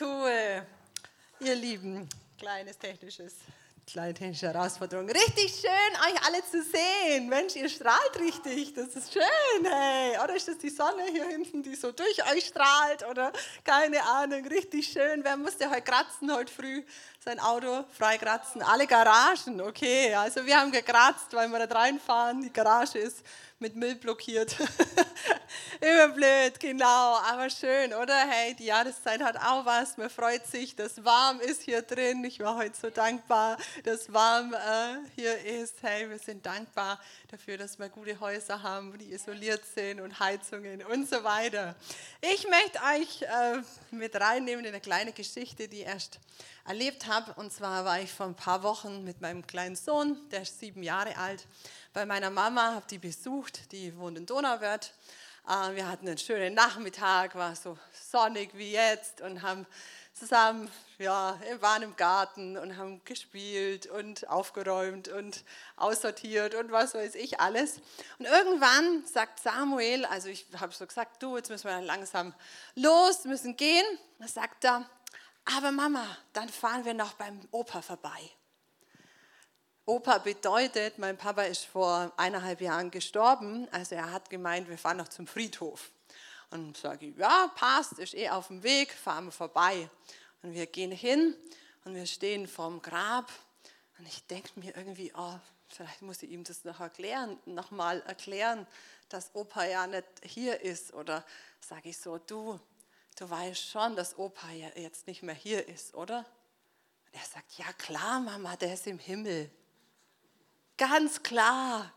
[0.00, 0.66] Cool.
[1.40, 2.08] Ihr Lieben,
[2.38, 3.34] kleines technisches,
[3.86, 5.06] kleine technische Herausforderung.
[5.10, 7.28] Richtig schön, euch alle zu sehen.
[7.28, 8.72] Mensch, ihr strahlt richtig.
[8.72, 10.18] Das ist schön, hey.
[10.24, 13.06] Oder ist das die Sonne hier hinten, die so durch euch strahlt?
[13.06, 13.32] Oder
[13.64, 15.22] keine Ahnung, richtig schön.
[15.24, 16.82] Wer musste heute kratzen, heute früh
[17.24, 18.62] sein Auto freikratzen?
[18.62, 20.14] Alle Garagen, okay.
[20.14, 22.42] Also wir haben gekratzt, weil wir da reinfahren.
[22.42, 23.22] Die Garage ist
[23.60, 24.56] mit Müll blockiert.
[25.80, 28.26] Immer blöd, genau, aber schön, oder?
[28.28, 29.96] Hey, die Jahreszeit hat auch was.
[29.96, 32.24] Man freut sich, dass warm ist hier drin.
[32.24, 35.76] Ich war heute so dankbar, dass warm äh, hier ist.
[35.82, 36.98] Hey, wir sind dankbar
[37.32, 41.74] dafür, dass wir gute Häuser haben, die isoliert sind und Heizungen und so weiter.
[42.20, 46.20] Ich möchte euch äh, mit reinnehmen in eine kleine Geschichte, die ich erst
[46.66, 47.32] erlebt habe.
[47.40, 50.82] Und zwar war ich vor ein paar Wochen mit meinem kleinen Sohn, der ist sieben
[50.82, 51.46] Jahre alt,
[51.94, 54.92] bei meiner Mama, habe die besucht, die wohnt in Donauwörth.
[55.48, 57.78] Äh, wir hatten einen schönen Nachmittag, war so
[58.10, 59.64] sonnig wie jetzt und haben
[60.12, 60.70] zusammen,
[61.02, 65.44] ja, waren im Garten und haben gespielt und aufgeräumt und
[65.76, 67.80] aussortiert und was weiß ich alles.
[68.18, 72.34] Und irgendwann sagt Samuel, also ich habe so gesagt, du, jetzt müssen wir langsam
[72.74, 73.84] los, müssen gehen.
[74.18, 74.88] Da sagt er,
[75.44, 78.30] aber Mama, dann fahren wir noch beim Opa vorbei.
[79.84, 84.98] Opa bedeutet, mein Papa ist vor eineinhalb Jahren gestorben, also er hat gemeint, wir fahren
[84.98, 85.90] noch zum Friedhof.
[86.50, 89.88] Und sage ich, ja, passt, ist eh auf dem Weg, fahren wir vorbei.
[90.42, 91.36] Und wir gehen hin
[91.84, 93.30] und wir stehen vorm Grab
[93.98, 98.00] und ich denke mir irgendwie, oh, vielleicht muss ich ihm das noch erklären, noch mal
[98.02, 98.66] erklären,
[99.08, 100.92] dass Opa ja nicht hier ist.
[100.94, 101.24] Oder
[101.60, 102.58] sage ich so, du,
[103.16, 106.18] du weißt schon, dass Opa ja jetzt nicht mehr hier ist, oder?
[107.06, 109.50] Und er sagt, ja klar, Mama, der ist im Himmel.
[110.76, 111.92] Ganz klar.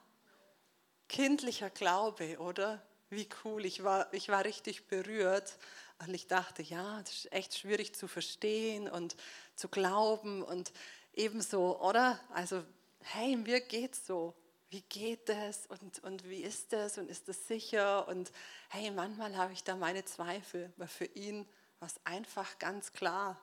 [1.08, 2.82] Kindlicher Glaube, oder?
[3.10, 3.66] Wie cool.
[3.66, 5.58] Ich war, ich war richtig berührt.
[6.00, 9.16] Und ich dachte, ja, das ist echt schwierig zu verstehen und
[9.56, 10.72] zu glauben und
[11.14, 12.20] ebenso, oder?
[12.34, 12.64] Also,
[13.02, 14.34] hey, mir geht's so.
[14.70, 18.08] Wie geht das und, und wie ist das und ist das sicher?
[18.08, 18.32] Und
[18.70, 21.48] hey, manchmal habe ich da meine Zweifel, aber für ihn
[21.80, 23.40] war es einfach ganz klar.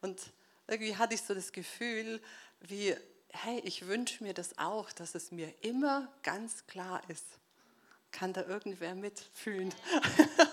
[0.00, 0.20] Und
[0.68, 2.20] irgendwie hatte ich so das Gefühl,
[2.60, 2.94] wie
[3.30, 7.26] hey, ich wünsche mir das auch, dass es mir immer ganz klar ist.
[8.10, 9.74] Kann da irgendwer mitfühlen?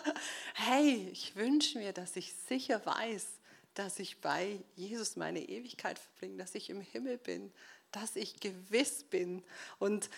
[0.53, 3.25] hey, ich wünsche mir, dass ich sicher weiß,
[3.73, 7.51] dass ich bei Jesus meine Ewigkeit verbringe, dass ich im Himmel bin,
[7.91, 9.43] dass ich gewiss bin.
[9.79, 10.09] Und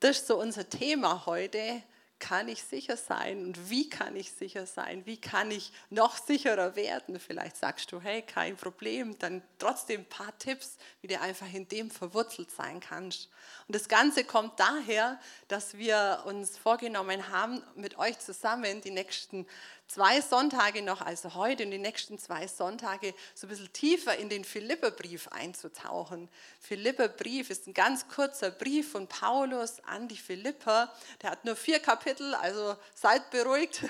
[0.00, 1.82] das ist so unser Thema heute
[2.18, 5.04] kann ich sicher sein und wie kann ich sicher sein?
[5.04, 7.20] Wie kann ich noch sicherer werden?
[7.20, 11.68] Vielleicht sagst du, hey, kein Problem, dann trotzdem ein paar Tipps, wie du einfach in
[11.68, 13.28] dem verwurzelt sein kannst.
[13.68, 19.46] Und das Ganze kommt daher, dass wir uns vorgenommen haben, mit euch zusammen die nächsten
[19.88, 24.28] zwei Sonntage noch, also heute und die nächsten zwei Sonntage, so ein bisschen tiefer in
[24.28, 26.28] den Philipperbrief einzutauchen.
[26.60, 30.92] Philipperbrief ist ein ganz kurzer Brief von Paulus an die Philipper.
[31.22, 33.82] Der hat nur vier Kapitel, also seid beruhigt.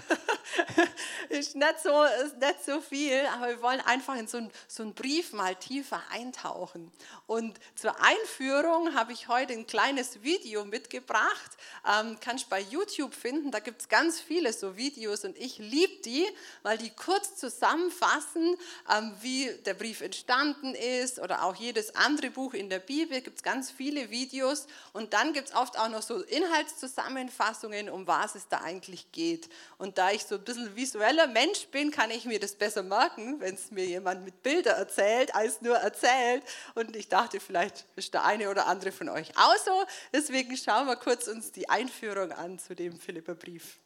[1.30, 4.82] ist, nicht so, ist nicht so viel, aber wir wollen einfach in so, ein, so
[4.82, 6.92] einen Brief mal tiefer eintauchen.
[7.26, 11.56] Und zur Einführung habe ich heute ein kleines Video mitgebracht.
[11.90, 15.85] Ähm, kannst bei YouTube finden, da gibt es ganz viele so Videos und ich liebe
[15.86, 16.26] liebe die,
[16.62, 18.56] weil die kurz zusammenfassen,
[18.92, 23.20] ähm, wie der Brief entstanden ist oder auch jedes andere Buch in der Bibel.
[23.20, 28.06] Gibt es ganz viele Videos und dann gibt es oft auch noch so Inhaltszusammenfassungen, um
[28.06, 29.48] was es da eigentlich geht.
[29.78, 33.40] Und da ich so ein bisschen visueller Mensch bin, kann ich mir das besser merken,
[33.40, 36.42] wenn es mir jemand mit Bildern erzählt, als nur erzählt.
[36.74, 39.84] Und ich dachte, vielleicht ist der eine oder andere von euch auch so.
[40.12, 43.78] Deswegen schauen wir kurz uns die Einführung an zu dem Philipperbrief.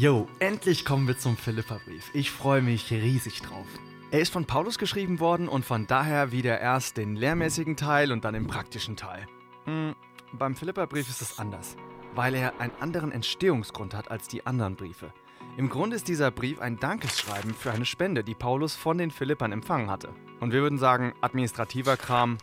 [0.00, 2.12] Jo, endlich kommen wir zum Philipperbrief.
[2.14, 3.66] Ich freue mich riesig drauf.
[4.12, 8.24] Er ist von Paulus geschrieben worden und von daher wieder erst den lehrmäßigen Teil und
[8.24, 9.26] dann den praktischen Teil.
[9.64, 9.96] Hm,
[10.34, 11.76] beim Philipperbrief ist es anders,
[12.14, 15.12] weil er einen anderen Entstehungsgrund hat als die anderen Briefe.
[15.56, 19.50] Im Grunde ist dieser Brief ein Dankesschreiben für eine Spende, die Paulus von den Philippern
[19.50, 20.10] empfangen hatte.
[20.38, 22.38] Und wir würden sagen, administrativer Kram,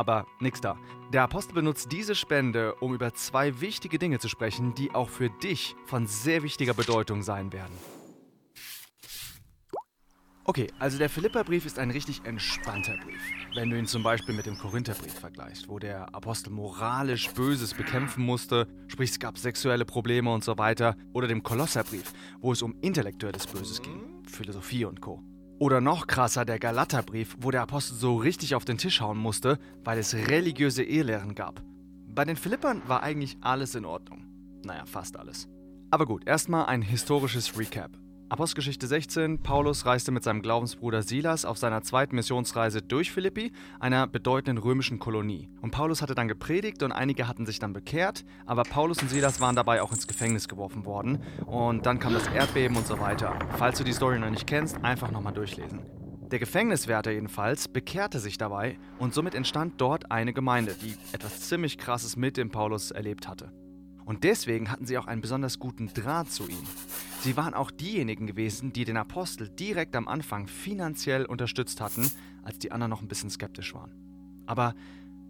[0.00, 0.78] aber nix da.
[1.12, 5.28] Der Apostel benutzt diese Spende, um über zwei wichtige Dinge zu sprechen, die auch für
[5.28, 7.74] dich von sehr wichtiger Bedeutung sein werden.
[10.44, 13.20] Okay, also der Philipperbrief ist ein richtig entspannter Brief.
[13.54, 18.24] Wenn du ihn zum Beispiel mit dem Korintherbrief vergleichst, wo der Apostel moralisch Böses bekämpfen
[18.24, 22.74] musste, sprich es gab sexuelle Probleme und so weiter, oder dem Kolosserbrief, wo es um
[22.80, 25.22] intellektuelles Böses ging, Philosophie und Co.
[25.60, 29.58] Oder noch krasser der Galaterbrief, wo der Apostel so richtig auf den Tisch hauen musste,
[29.84, 31.62] weil es religiöse Ehelehren gab.
[32.08, 34.24] Bei den Philippern war eigentlich alles in Ordnung.
[34.64, 35.48] Naja, fast alles.
[35.90, 37.90] Aber gut, erstmal ein historisches Recap.
[38.30, 43.50] Apostelgeschichte 16, Paulus reiste mit seinem Glaubensbruder Silas auf seiner zweiten Missionsreise durch Philippi,
[43.80, 45.48] einer bedeutenden römischen Kolonie.
[45.62, 49.40] Und Paulus hatte dann gepredigt und einige hatten sich dann bekehrt, aber Paulus und Silas
[49.40, 51.24] waren dabei auch ins Gefängnis geworfen worden.
[51.44, 53.36] Und dann kam das Erdbeben und so weiter.
[53.58, 55.80] Falls du die Story noch nicht kennst, einfach nochmal durchlesen.
[56.30, 61.78] Der Gefängniswärter jedenfalls bekehrte sich dabei und somit entstand dort eine Gemeinde, die etwas ziemlich
[61.78, 63.50] Krasses mit dem Paulus erlebt hatte.
[64.10, 66.66] Und deswegen hatten sie auch einen besonders guten Draht zu ihm.
[67.20, 72.10] Sie waren auch diejenigen gewesen, die den Apostel direkt am Anfang finanziell unterstützt hatten,
[72.42, 73.94] als die anderen noch ein bisschen skeptisch waren.
[74.46, 74.74] Aber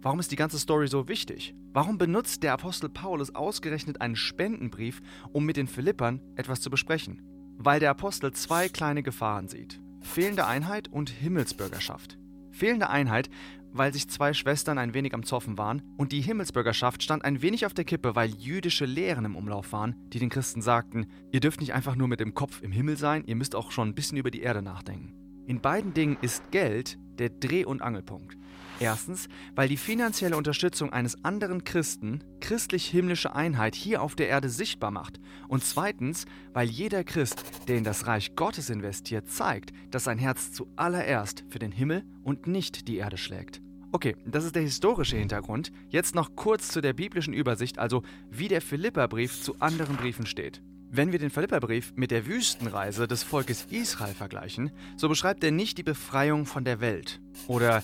[0.01, 1.53] warum ist die ganze Story so wichtig?
[1.73, 7.21] Warum benutzt der Apostel Paulus ausgerechnet einen Spendenbrief, um mit den Philippern etwas zu besprechen?
[7.59, 9.79] Weil der Apostel zwei kleine Gefahren sieht.
[9.99, 12.17] Fehlende Einheit und Himmelsbürgerschaft.
[12.49, 13.29] Fehlende Einheit,
[13.73, 17.65] weil sich zwei Schwestern ein wenig am Zoffen waren und die Himmelsbürgerschaft stand ein wenig
[17.65, 21.61] auf der Kippe, weil jüdische Lehren im Umlauf waren, die den Christen sagten, ihr dürft
[21.61, 24.17] nicht einfach nur mit dem Kopf im Himmel sein, ihr müsst auch schon ein bisschen
[24.17, 25.13] über die Erde nachdenken.
[25.47, 28.37] In beiden Dingen ist Geld der Dreh- und Angelpunkt.
[28.81, 34.89] Erstens, weil die finanzielle Unterstützung eines anderen Christen christlich-himmlische Einheit hier auf der Erde sichtbar
[34.89, 35.19] macht.
[35.47, 40.51] Und zweitens, weil jeder Christ, der in das Reich Gottes investiert, zeigt, dass sein Herz
[40.51, 43.61] zuallererst für den Himmel und nicht die Erde schlägt.
[43.91, 45.71] Okay, das ist der historische Hintergrund.
[45.89, 48.01] Jetzt noch kurz zu der biblischen Übersicht, also
[48.31, 50.63] wie der Philipperbrief zu anderen Briefen steht.
[50.93, 55.77] Wenn wir den Philipperbrief mit der Wüstenreise des Volkes Israel vergleichen, so beschreibt er nicht
[55.77, 57.81] die Befreiung von der Welt oder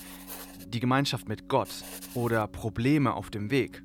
[0.68, 1.68] die Gemeinschaft mit Gott
[2.14, 3.82] oder Probleme auf dem Weg.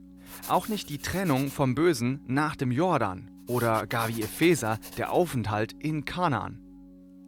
[0.47, 5.73] Auch nicht die Trennung vom Bösen nach dem Jordan oder gar wie Epheser der Aufenthalt
[5.79, 6.59] in Kanaan.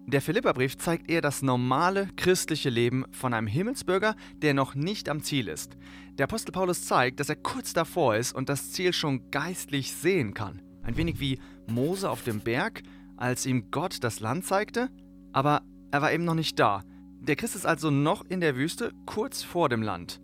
[0.07, 5.23] Der Philipperbrief zeigt eher das normale christliche Leben von einem Himmelsbürger, der noch nicht am
[5.23, 5.77] Ziel ist.
[6.19, 10.35] Der Apostel Paulus zeigt, dass er kurz davor ist und das Ziel schon geistlich sehen
[10.35, 10.61] kann.
[10.83, 12.83] Ein wenig wie Mose auf dem Berg,
[13.17, 14.89] als ihm Gott das Land zeigte,
[15.33, 16.83] aber er war eben noch nicht da.
[17.27, 20.21] Der Christ ist also noch in der Wüste, kurz vor dem Land.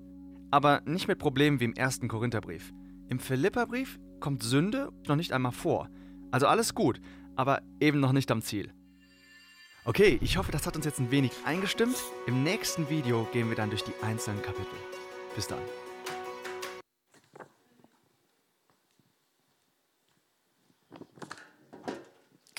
[0.52, 2.72] Aber nicht mit Problemen wie im ersten Korintherbrief.
[3.10, 5.90] Im Philipperbrief kommt Sünde noch nicht einmal vor.
[6.30, 7.02] Also alles gut,
[7.36, 8.72] aber eben noch nicht am Ziel.
[9.84, 11.98] Okay, ich hoffe, das hat uns jetzt ein wenig eingestimmt.
[12.28, 14.78] Im nächsten Video gehen wir dann durch die einzelnen Kapitel.
[15.36, 15.58] Bis dann.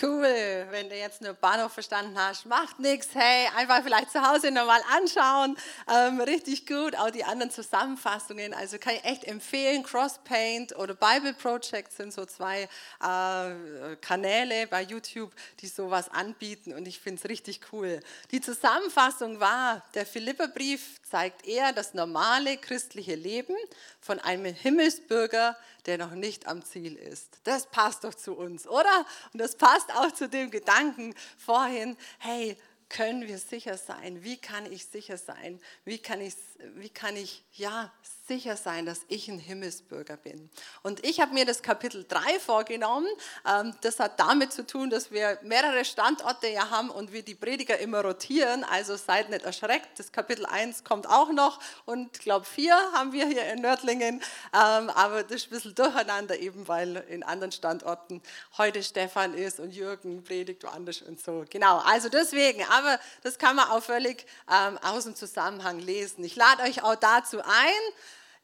[0.02, 3.10] Cool, wenn du jetzt nur Bahnhof verstanden hast, macht nichts.
[3.14, 5.56] Hey, einfach vielleicht zu Hause nochmal anschauen.
[5.88, 6.96] Ähm, richtig gut.
[6.96, 8.52] Auch die anderen Zusammenfassungen.
[8.52, 9.84] Also kann ich echt empfehlen.
[9.84, 12.62] Crosspaint oder Bible Project sind so zwei
[13.00, 16.72] äh, Kanäle bei YouTube, die sowas anbieten.
[16.72, 18.00] Und ich finde es richtig cool.
[18.32, 23.54] Die Zusammenfassung war, der Philipperbrief zeigt eher das normale christliche Leben
[24.00, 27.38] von einem Himmelsbürger, der noch nicht am Ziel ist.
[27.44, 29.04] Das passt doch zu uns, oder?
[29.34, 32.56] Und das passt auch zu dem Gedanken vorhin, hey,
[32.88, 34.24] können wir sicher sein?
[34.24, 35.60] Wie kann ich sicher sein?
[35.84, 36.34] Wie kann ich,
[36.76, 37.92] wie kann ich ja,
[38.26, 40.50] sicher sein, dass ich ein Himmelsbürger bin?
[40.82, 43.08] Und ich habe mir das Kapitel 3 vorgenommen.
[43.48, 47.34] Ähm, das hat damit zu tun, dass wir mehrere Standorte ja haben und wir die
[47.34, 48.64] Prediger immer rotieren.
[48.64, 49.98] Also seid nicht erschreckt.
[49.98, 54.22] Das Kapitel 1 kommt auch noch und ich glaube 4 haben wir hier in Nördlingen.
[54.52, 58.22] Ähm, aber das ist ein bisschen durcheinander eben, weil in anderen Standorten
[58.58, 61.44] heute Stefan ist und Jürgen predigt woanders und so.
[61.50, 62.64] Genau, also deswegen.
[62.70, 66.24] Aber das kann man auch völlig ähm, aus dem Zusammenhang lesen.
[66.24, 67.92] Ich lade euch auch dazu ein.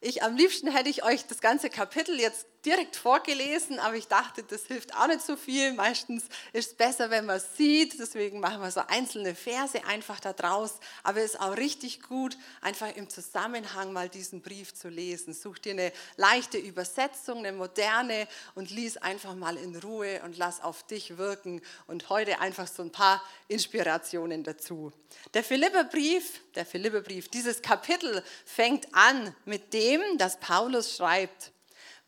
[0.01, 4.43] Ich am liebsten hätte ich euch das ganze Kapitel jetzt direkt vorgelesen, aber ich dachte,
[4.43, 5.73] das hilft auch nicht so viel.
[5.73, 7.99] Meistens ist es besser, wenn man es sieht.
[7.99, 10.79] Deswegen machen wir so einzelne Verse einfach da draus.
[11.03, 15.33] Aber es ist auch richtig gut, einfach im Zusammenhang mal diesen Brief zu lesen.
[15.33, 20.61] Such dir eine leichte Übersetzung, eine moderne und lies einfach mal in Ruhe und lass
[20.61, 21.61] auf dich wirken.
[21.87, 24.91] Und heute einfach so ein paar Inspirationen dazu.
[25.33, 31.51] Der Philipperbrief, der Philipperbrief, dieses Kapitel fängt an mit dem, dass Paulus schreibt,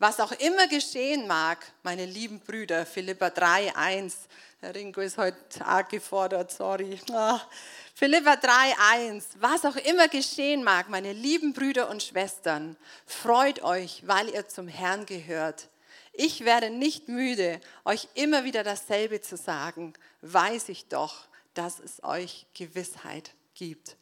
[0.02, 4.16] was auch immer geschehen mag, meine lieben Brüder, Philippa 3, 1.
[4.58, 6.98] Herr Ringo ist heute arg gefordert, sorry.
[7.12, 7.40] Ah.
[7.94, 8.50] Philippa 3,
[8.94, 9.28] 1.
[9.38, 14.66] Was auch immer geschehen mag, meine lieben Brüder und Schwestern, freut euch, weil ihr zum
[14.66, 15.68] Herrn gehört.
[16.12, 19.92] Ich werde nicht müde, euch immer wieder dasselbe zu sagen,
[20.22, 23.96] weiß ich doch, dass es euch Gewissheit gibt.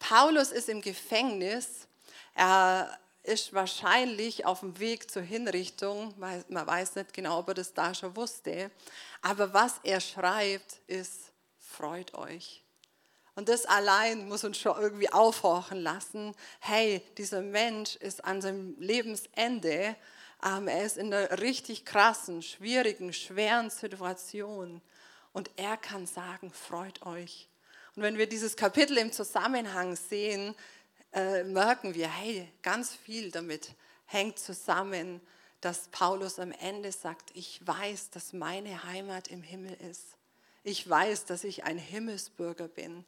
[0.00, 1.86] Paulus ist im Gefängnis.
[2.34, 6.14] Er ist wahrscheinlich auf dem Weg zur Hinrichtung.
[6.18, 8.70] Man weiß nicht genau, ob er das da schon wusste.
[9.22, 12.62] Aber was er schreibt, ist, freut euch.
[13.34, 16.34] Und das allein muss uns schon irgendwie aufhorchen lassen.
[16.60, 19.96] Hey, dieser Mensch ist an seinem Lebensende
[20.44, 24.82] Ähm, er ist in einer richtig krassen, schwierigen, schweren Situation.
[25.32, 27.48] Und er kann sagen, freut euch.
[27.94, 30.54] Und wenn wir dieses Kapitel im Zusammenhang sehen,
[31.16, 33.70] äh, merken wir, hey, ganz viel damit
[34.04, 35.20] hängt zusammen,
[35.62, 40.18] dass Paulus am Ende sagt, ich weiß, dass meine Heimat im Himmel ist.
[40.62, 43.04] Ich weiß, dass ich ein Himmelsbürger bin.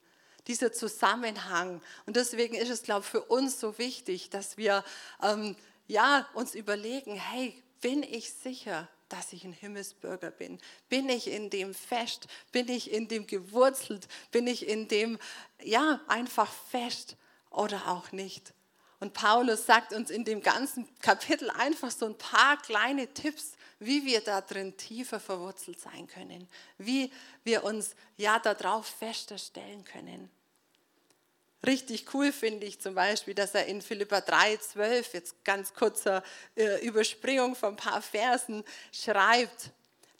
[0.47, 1.83] Dieser Zusammenhang.
[2.07, 4.83] Und deswegen ist es, glaube ich, für uns so wichtig, dass wir
[5.23, 5.55] ähm,
[5.87, 10.59] ja, uns überlegen, hey, bin ich sicher, dass ich ein Himmelsbürger bin?
[10.89, 12.27] Bin ich in dem fest?
[12.53, 14.09] Bin ich in dem gewurzelt?
[14.31, 15.19] Bin ich in dem,
[15.63, 17.19] ja, einfach fest
[17.59, 18.55] oder auch nicht?
[19.01, 24.05] Und Paulus sagt uns in dem ganzen Kapitel einfach so ein paar kleine Tipps, wie
[24.05, 26.49] wir da drin tiefer verwurzelt sein können,
[26.79, 27.13] wie
[27.45, 30.31] wir uns ja darauf fester stellen können.
[31.67, 36.23] Richtig cool finde ich zum Beispiel, dass er in Philippa 3, 12, jetzt ganz kurzer
[36.57, 39.71] äh, Überspringung von ein paar Versen, schreibt,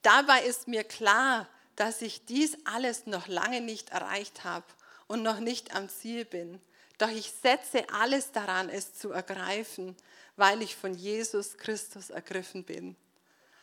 [0.03, 4.67] dabei ist mir klar, dass ich dies alles noch lange nicht erreicht habe
[5.07, 6.61] und noch nicht am Ziel bin.
[6.99, 9.97] Doch ich setze alles daran, es zu ergreifen,
[10.37, 12.97] weil ich von Jesus Christus ergriffen bin.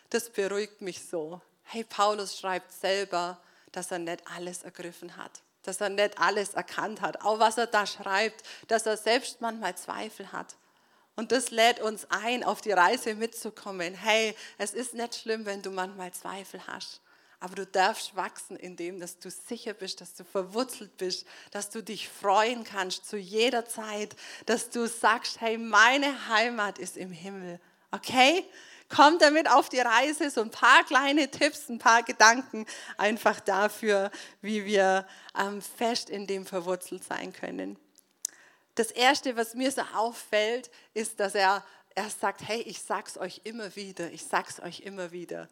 [0.10, 1.42] Das beruhigt mich so.
[1.64, 7.02] Hey, Paulus schreibt selber, dass er nicht alles ergriffen hat, dass er nicht alles erkannt
[7.02, 10.56] hat, auch was er da schreibt, dass er selbst manchmal Zweifel hat.
[11.18, 13.94] Und das lädt uns ein, auf die Reise mitzukommen.
[13.96, 17.02] Hey, es ist nicht schlimm, wenn du manchmal Zweifel hast.
[17.46, 21.84] Aber du darfst wachsen, indem dass du sicher bist, dass du verwurzelt bist, dass du
[21.84, 24.16] dich freuen kannst zu jeder Zeit,
[24.48, 27.60] dass du sagst, hey, meine Heimat ist im Himmel.
[27.92, 28.44] Okay?
[28.90, 32.66] Komm damit auf die Reise, so ein paar kleine Tipps, ein paar Gedanken
[32.98, 34.10] einfach dafür,
[34.42, 35.06] wie wir
[35.38, 37.78] ähm, fest in dem verwurzelt sein können.
[38.74, 43.42] Das Erste, was mir so auffällt, ist, dass er, er sagt, hey, ich sag's euch
[43.44, 45.48] immer wieder, ich sag's euch immer wieder.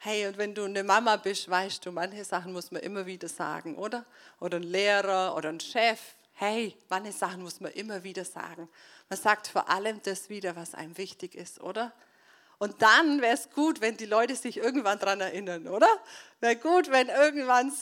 [0.00, 3.26] Hey, und wenn du eine Mama bist, weißt du, manche Sachen muss man immer wieder
[3.26, 4.06] sagen, oder?
[4.38, 5.98] Oder ein Lehrer oder ein Chef.
[6.34, 8.68] Hey, manche Sachen muss man immer wieder sagen.
[9.08, 11.92] Man sagt vor allem das wieder, was einem wichtig ist, oder?
[12.58, 15.88] Und dann wäre es gut, wenn die Leute sich irgendwann daran erinnern, oder?
[16.40, 17.72] Wäre gut, wenn irgendwann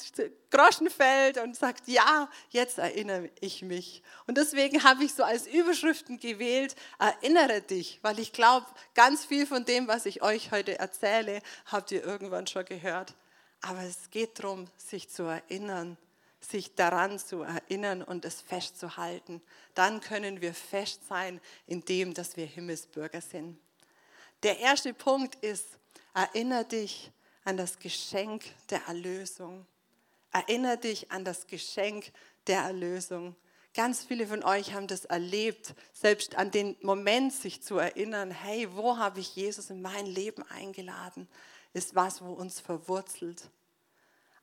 [0.51, 4.03] Groschen fällt und sagt, ja, jetzt erinnere ich mich.
[4.27, 9.47] Und deswegen habe ich so als Überschriften gewählt, erinnere dich, weil ich glaube, ganz viel
[9.47, 13.15] von dem, was ich euch heute erzähle, habt ihr irgendwann schon gehört.
[13.63, 15.97] Aber es geht darum, sich zu erinnern,
[16.41, 19.41] sich daran zu erinnern und es festzuhalten.
[19.75, 23.59] Dann können wir fest sein in dem, dass wir Himmelsbürger sind.
[24.43, 25.67] Der erste Punkt ist,
[26.15, 27.11] erinnere dich
[27.45, 29.67] an das Geschenk der Erlösung.
[30.33, 32.13] Erinnere dich an das Geschenk
[32.47, 33.35] der Erlösung.
[33.75, 38.75] Ganz viele von euch haben das erlebt, selbst an den Moment sich zu erinnern, hey,
[38.75, 41.29] wo habe ich Jesus in mein Leben eingeladen,
[41.73, 43.51] ist was, wo uns verwurzelt.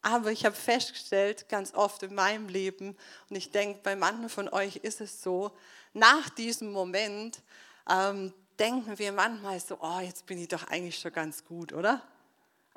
[0.02, 2.96] Aber ich habe festgestellt, ganz oft in meinem Leben,
[3.30, 5.52] und ich denke, bei manchen von euch ist es so,
[5.94, 7.42] nach diesem Moment
[7.90, 8.34] ähm,
[8.64, 12.02] denken wir manchmal so, oh, jetzt bin ich doch eigentlich schon ganz gut, oder?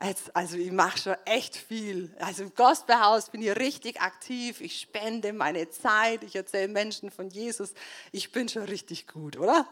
[0.02, 2.14] Jetzt, also ich mache schon echt viel.
[2.18, 4.60] Also im Gospelhaus bin ich richtig aktiv.
[4.60, 6.24] Ich spende meine Zeit.
[6.24, 7.72] Ich erzähle Menschen von Jesus.
[8.10, 9.66] Ich bin schon richtig gut, oder?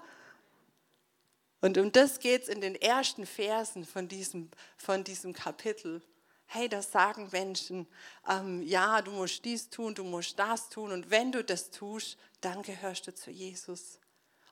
[1.60, 6.00] Und um das geht es in den ersten Versen von diesem, von diesem Kapitel.
[6.46, 7.88] Hey, da sagen Menschen,
[8.28, 10.92] ähm, ja, du musst dies tun, du musst das tun.
[10.92, 13.98] Und wenn du das tust, dann gehörst du zu Jesus.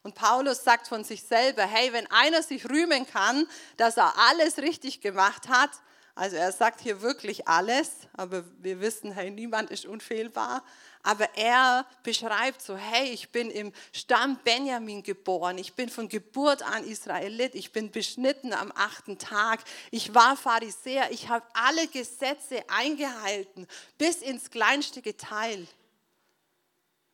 [0.03, 4.59] Und Paulus sagt von sich selber, hey, wenn einer sich rühmen kann, dass er alles
[4.59, 5.71] richtig gemacht hat,
[6.15, 10.63] also er sagt hier wirklich alles, aber wir wissen, hey, niemand ist unfehlbar.
[11.03, 16.63] Aber er beschreibt so, hey, ich bin im Stamm Benjamin geboren, ich bin von Geburt
[16.63, 22.63] an Israelit, ich bin beschnitten am achten Tag, ich war Pharisäer, ich habe alle Gesetze
[22.69, 23.67] eingehalten,
[23.97, 25.67] bis ins kleinste Detail.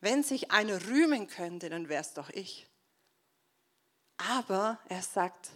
[0.01, 2.68] Wenn sich einer rühmen könnte, dann wäre es doch ich.
[4.27, 5.49] Aber er sagt,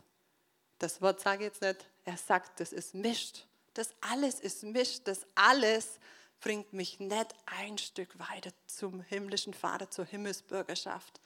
[0.80, 3.46] das Wort sage ich jetzt nicht, er sagt, das ist mischt.
[3.74, 6.00] Das alles ist mischt, das alles
[6.40, 11.20] bringt mich nicht ein Stück weiter zum himmlischen Vater, zur Himmelsbürgerschaft.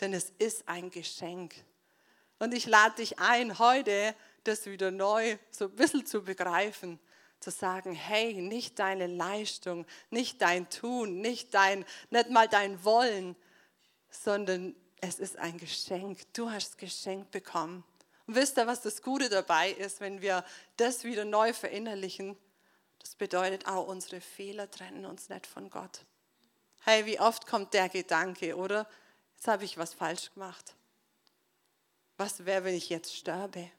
[0.00, 1.54] Denn es ist ein Geschenk.
[2.38, 4.14] Und ich lade dich ein, heute
[4.44, 6.98] das wieder neu so ein bisschen zu begreifen,
[7.40, 13.36] zu sagen, hey, nicht deine Leistung, nicht dein Tun, nicht, dein, nicht mal dein Wollen,
[14.10, 14.74] sondern
[15.08, 16.20] es ist ein Geschenk.
[16.32, 17.84] Du hast Geschenk bekommen.
[18.26, 20.44] Und wisst ihr, was das Gute dabei ist, wenn wir
[20.76, 22.36] das wieder neu verinnerlichen?
[23.00, 26.04] Das bedeutet auch, unsere Fehler trennen uns nicht von Gott.
[26.84, 28.88] Hey, wie oft kommt der Gedanke, oder?
[29.36, 30.74] Jetzt habe ich was falsch gemacht.
[32.16, 33.70] Was wäre, wenn ich jetzt sterbe?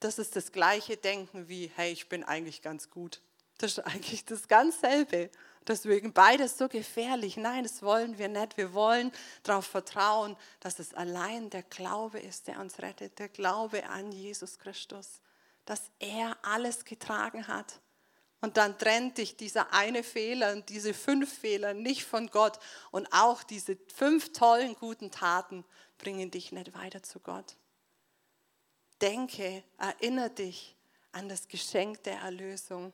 [0.00, 3.22] Das ist das gleiche Denken wie, hey, ich bin eigentlich ganz gut.
[3.56, 5.30] Das ist eigentlich das ganz selbe.
[5.68, 7.36] Deswegen beides so gefährlich.
[7.36, 8.56] Nein, das wollen wir nicht.
[8.56, 13.18] Wir wollen darauf vertrauen, dass es allein der Glaube ist, der uns rettet.
[13.18, 15.20] Der Glaube an Jesus Christus.
[15.66, 17.80] Dass er alles getragen hat.
[18.40, 22.58] Und dann trennt dich dieser eine Fehler und diese fünf Fehler nicht von Gott.
[22.90, 25.66] Und auch diese fünf tollen, guten Taten
[25.98, 27.56] bringen dich nicht weiter zu Gott.
[29.02, 30.76] Denke, erinnere dich
[31.12, 32.92] an das Geschenk der Erlösung.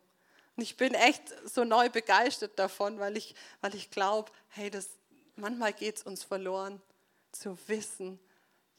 [0.56, 4.88] Und ich bin echt so neu begeistert davon, weil ich, weil ich glaube, hey, das,
[5.36, 6.80] manchmal geht es uns verloren,
[7.32, 8.20] zu wissen,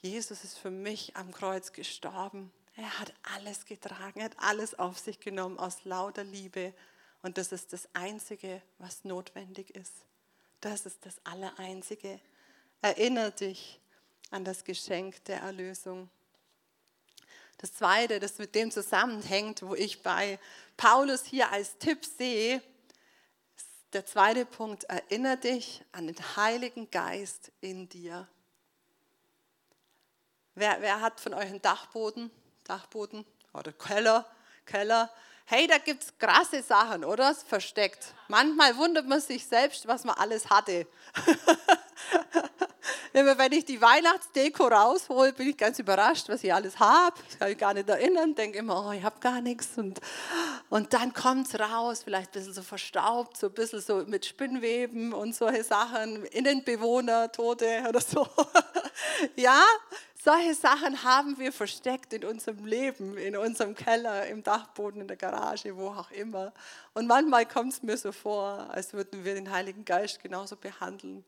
[0.06, 2.52] Jesus ist für mich am Kreuz gestorben.
[2.76, 6.74] Er hat alles getragen, er hat alles auf sich genommen aus lauter Liebe.
[7.24, 9.94] Und das ist das Einzige, was notwendig ist.
[10.62, 12.20] Das ist das Allereinzige.
[12.82, 13.80] Erinnere dich
[14.30, 16.10] an das Geschenk der Erlösung.
[17.58, 20.38] Das Zweite, das mit dem zusammenhängt, wo ich bei
[20.78, 22.62] Paulus hier als Tipp sehe,
[23.94, 28.28] der zweite Punkt, erinnere dich an den Heiligen Geist in dir.
[30.54, 32.30] Wer, wer hat von euch einen Dachboden?
[32.66, 34.26] Dachboden oder Keller?
[34.66, 35.10] Keller.
[35.46, 37.36] Hey, da gibt es krasse Sachen, oder?
[37.36, 38.14] Versteckt.
[38.28, 40.88] Manchmal wundert man sich selbst, was man alles hatte.
[43.16, 47.16] Immer wenn ich die Weihnachtsdeko raushole, bin ich ganz überrascht, was ich alles habe.
[47.30, 49.78] Ich kann mich gar nicht erinnern, denke immer, oh, ich habe gar nichts.
[49.78, 50.02] Und,
[50.68, 54.26] und dann kommt es raus, vielleicht ein bisschen so verstaubt, so ein bisschen so mit
[54.26, 58.28] Spinnweben und solche Sachen, Innenbewohner, Tote oder so.
[59.38, 59.64] ja,
[60.22, 65.16] solche Sachen haben wir versteckt in unserem Leben, in unserem Keller, im Dachboden, in der
[65.16, 66.52] Garage, wo auch immer.
[66.94, 71.24] Und manchmal kommt es mir so vor, als würden wir den Heiligen Geist genauso behandeln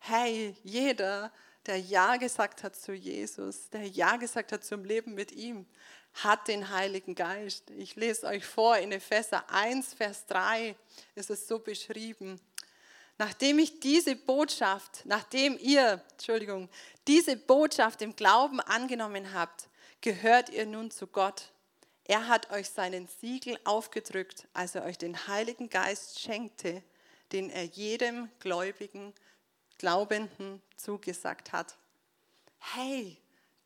[0.00, 1.32] hey, jeder,
[1.66, 5.66] der Ja gesagt hat zu Jesus, der Ja gesagt hat zum Leben mit ihm,
[6.14, 7.70] hat den Heiligen Geist.
[7.70, 10.74] Ich lese euch vor, in Epheser 1, Vers 3
[11.14, 12.40] ist es so beschrieben.
[13.18, 16.68] Nachdem ich diese Botschaft, nachdem ihr, Entschuldigung,
[17.06, 19.68] diese Botschaft im Glauben angenommen habt,
[20.00, 21.52] gehört ihr nun zu Gott.
[22.04, 26.82] Er hat euch seinen Siegel aufgedrückt, als er euch den Heiligen Geist schenkte,
[27.30, 29.14] den er jedem Gläubigen
[29.80, 31.78] Glaubenden zugesagt hat.
[32.58, 33.16] Hey,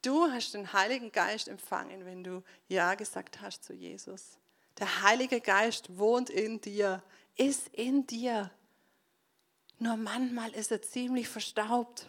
[0.00, 4.38] du hast den Heiligen Geist empfangen, wenn du Ja gesagt hast zu Jesus.
[4.78, 7.02] Der Heilige Geist wohnt in dir,
[7.34, 8.52] ist in dir.
[9.80, 12.06] Nur manchmal ist er ziemlich verstaubt.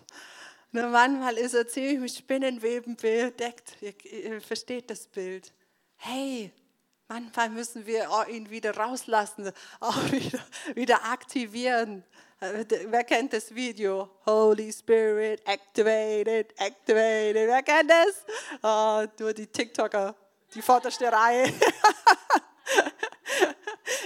[0.72, 3.76] Nur manchmal ist er ziemlich mit Spinnenweben bedeckt.
[3.82, 5.52] Ihr, ihr versteht das Bild.
[5.96, 6.52] Hey,
[7.08, 12.04] manchmal müssen wir ihn wieder rauslassen, auch wieder, wieder aktivieren.
[12.40, 14.10] Wer kennt das Video?
[14.26, 17.48] Holy Spirit, activated, activated.
[17.48, 18.26] Wer kennt das?
[18.62, 20.14] Oh, nur die TikToker,
[20.54, 21.54] die vorderste Reihe.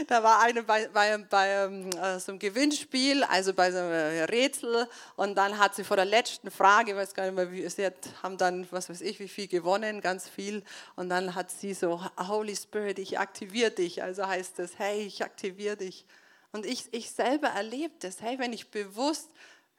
[0.07, 4.87] da war eine bei, bei, bei äh, so einem Gewinnspiel, also bei so einem Rätsel,
[5.15, 7.85] und dann hat sie vor der letzten Frage, ich weiß gar nicht mehr, wie, sie
[7.85, 10.63] hat, haben dann, was weiß ich, wie viel gewonnen, ganz viel,
[10.95, 15.23] und dann hat sie so, Holy Spirit, ich aktiviere dich, also heißt es, hey, ich
[15.23, 16.05] aktiviere dich.
[16.51, 18.21] Und ich, ich selber erlebe das.
[18.21, 19.29] Hey, wenn ich bewusst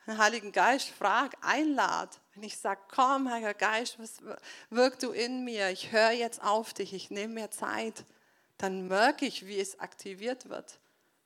[0.06, 4.18] den Heiligen Geist frage, einlade, wenn ich sage, komm, Heiliger Geist, was
[4.70, 5.70] wirk du in mir?
[5.70, 8.04] Ich höre jetzt auf dich, ich nehme mir Zeit,
[8.58, 10.78] dann merke ich, wie es aktiviert wird.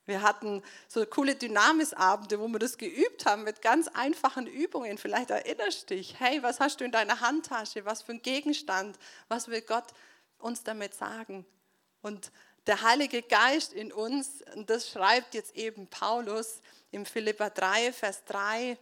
[0.07, 4.99] Wir hatten so coole Dynamisabende, wo wir das geübt haben mit ganz einfachen Übungen.
[4.99, 7.87] Vielleicht erinnerst du dich, hey, was hast du in deiner Handtasche?
[7.87, 8.99] Was für ein Gegenstand?
[9.29, 9.95] Was will Gott
[10.39, 11.47] uns damit sagen?
[12.03, 12.31] Und
[12.67, 18.25] der Heilige Geist in uns, und das schreibt jetzt eben Paulus im Philippa 3, Vers
[18.25, 18.79] 3,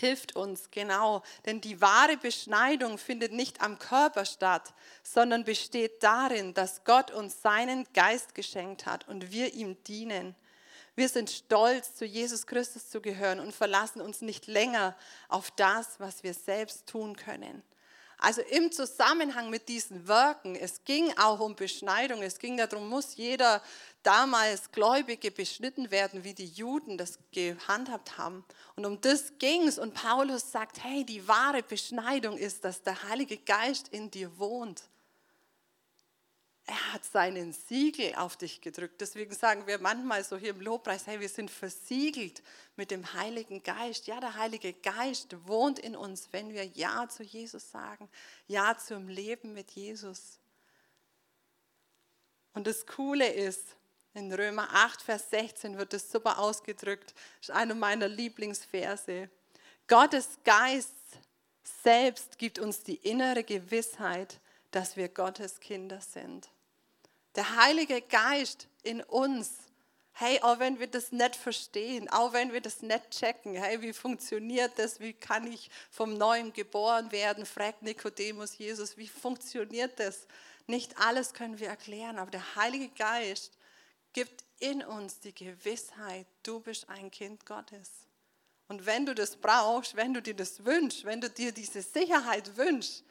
[0.00, 6.54] hilft uns genau, denn die wahre Beschneidung findet nicht am Körper statt, sondern besteht darin,
[6.54, 10.36] dass Gott uns seinen Geist geschenkt hat und wir ihm dienen.
[10.94, 14.96] Wir sind stolz, zu Jesus Christus zu gehören und verlassen uns nicht länger
[15.28, 17.62] auf das, was wir selbst tun können.
[18.20, 23.14] Also im Zusammenhang mit diesen Werken, es ging auch um Beschneidung, es ging darum, muss
[23.14, 23.62] jeder
[24.02, 28.44] damals Gläubige beschnitten werden, wie die Juden das gehandhabt haben.
[28.74, 29.78] Und um das ging es.
[29.78, 34.82] Und Paulus sagt, hey, die wahre Beschneidung ist, dass der Heilige Geist in dir wohnt.
[36.68, 39.00] Er hat seinen Siegel auf dich gedrückt.
[39.00, 42.42] Deswegen sagen wir manchmal so hier im Lobpreis, hey, wir sind versiegelt
[42.76, 44.06] mit dem Heiligen Geist.
[44.06, 48.06] Ja, der Heilige Geist wohnt in uns, wenn wir Ja zu Jesus sagen,
[48.48, 50.40] Ja zum Leben mit Jesus.
[52.52, 53.64] Und das Coole ist,
[54.12, 59.30] in Römer 8, Vers 16 wird es super ausgedrückt, ist einer meiner Lieblingsverse.
[59.86, 60.92] Gottes Geist
[61.82, 64.38] selbst gibt uns die innere Gewissheit,
[64.70, 66.50] dass wir Gottes Kinder sind.
[67.38, 69.52] Der Heilige Geist in uns,
[70.10, 73.92] hey, auch wenn wir das nicht verstehen, auch wenn wir das nicht checken, hey, wie
[73.92, 80.26] funktioniert das, wie kann ich vom Neuen geboren werden, fragt Nikodemus Jesus, wie funktioniert das?
[80.66, 83.56] Nicht alles können wir erklären, aber der Heilige Geist
[84.12, 87.88] gibt in uns die Gewissheit, du bist ein Kind Gottes.
[88.66, 92.56] Und wenn du das brauchst, wenn du dir das wünschst, wenn du dir diese Sicherheit
[92.56, 93.04] wünschst,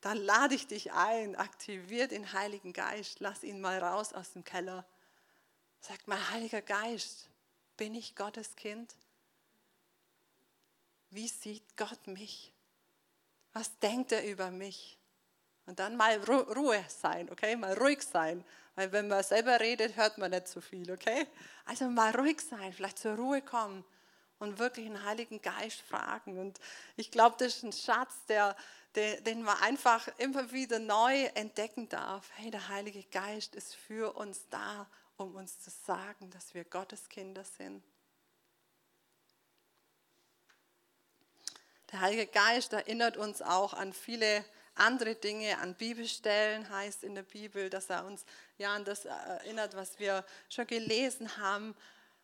[0.00, 4.44] dann lade ich dich ein, aktiviert den Heiligen Geist, lass ihn mal raus aus dem
[4.44, 4.86] Keller.
[5.80, 7.28] Sag mal, Heiliger Geist,
[7.76, 8.94] bin ich Gottes Kind?
[11.10, 12.52] Wie sieht Gott mich?
[13.52, 14.98] Was denkt er über mich?
[15.66, 17.56] Und dann mal Ruhe sein, okay?
[17.56, 18.44] Mal ruhig sein.
[18.74, 21.26] Weil wenn man selber redet, hört man nicht so viel, okay?
[21.64, 23.84] Also mal ruhig sein, vielleicht zur Ruhe kommen
[24.38, 26.38] und wirklich den Heiligen Geist fragen.
[26.38, 26.58] Und
[26.96, 28.56] ich glaube, das ist ein Schatz, der,
[28.98, 32.28] der, den man einfach immer wieder neu entdecken darf.
[32.34, 37.08] Hey, der Heilige Geist ist für uns da, um uns zu sagen, dass wir Gottes
[37.08, 37.84] Kinder sind.
[41.92, 47.22] Der Heilige Geist erinnert uns auch an viele andere Dinge, an Bibelstellen heißt in der
[47.22, 48.24] Bibel, dass er uns
[48.56, 51.76] ja an das erinnert, was wir schon gelesen haben.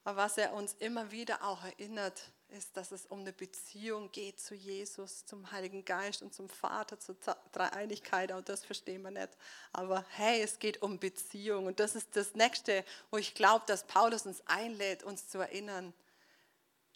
[0.02, 4.40] Aber was er uns immer wieder auch erinnert, ist, dass es um eine Beziehung geht
[4.40, 7.16] zu Jesus, zum Heiligen Geist und zum Vater, zur
[7.52, 8.32] Dreieinigkeit.
[8.32, 9.30] Auch das verstehen wir nicht.
[9.72, 11.66] Aber hey, es geht um Beziehung.
[11.66, 15.92] Und das ist das Nächste, wo ich glaube, dass Paulus uns einlädt, uns zu erinnern.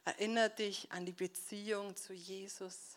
[0.04, 2.96] Erinnere dich an die Beziehung zu Jesus.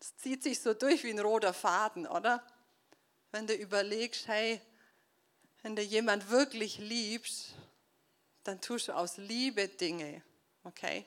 [0.00, 2.46] Es zieht sich so durch wie ein roter Faden, oder?
[3.32, 4.60] Wenn du überlegst, hey,
[5.62, 7.54] wenn du jemand wirklich liebst,
[8.44, 10.22] dann tust du aus Liebe Dinge,
[10.62, 11.06] okay?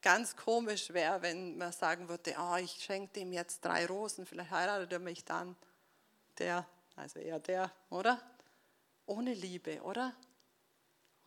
[0.00, 4.50] Ganz komisch wäre, wenn man sagen würde, oh, ich schenke dem jetzt drei Rosen, vielleicht
[4.50, 5.56] heiratet er mich dann.
[6.38, 8.20] Der, also eher der, oder?
[9.06, 10.14] Ohne Liebe, oder?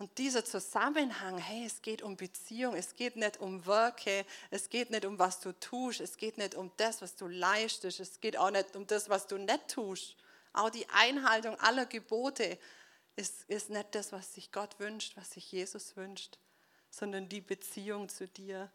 [0.02, 4.90] Und dieser Zusammenhang, hey, es geht um Beziehung, es geht nicht um Werke, es geht
[4.90, 8.36] nicht um was du tust, es geht nicht um das, was du leistest, es geht
[8.36, 10.16] auch nicht um das, was du nicht tust.
[10.54, 12.58] Auch die Einhaltung aller Gebote
[13.16, 16.40] ist, ist nicht das, was sich Gott wünscht, was sich Jesus wünscht,
[16.92, 18.70] sondern die Beziehung zu dir,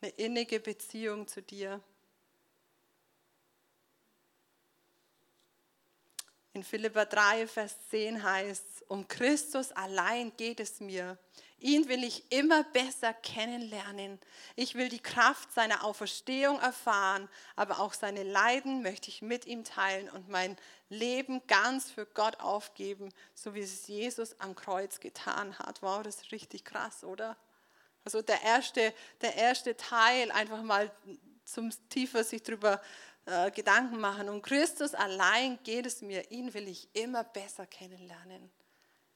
[0.00, 1.80] eine innige Beziehung zu dir.
[6.54, 11.16] In Philippa 3, Vers 10 heißt es, um Christus allein geht es mir.
[11.58, 14.18] Ihn will ich immer besser kennenlernen.
[14.54, 19.64] Ich will die Kraft seiner Auferstehung erfahren, aber auch seine Leiden möchte ich mit ihm
[19.64, 20.58] teilen und mein
[20.90, 25.80] Leben ganz für Gott aufgeben, so wie es Jesus am Kreuz getan hat.
[25.80, 27.36] Wow, das ist richtig krass, oder?
[28.04, 30.90] Also der erste, der erste Teil, einfach mal
[31.44, 32.80] zum tiefer sich darüber
[33.26, 34.28] äh, Gedanken machen.
[34.28, 38.50] Um Christus allein geht es mir, ihn will ich immer besser kennenlernen.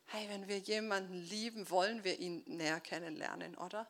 [0.07, 3.89] Hey, wenn wir jemanden lieben, wollen wir ihn näher kennenlernen, oder?